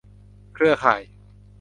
[0.53, 1.01] เครือข่าย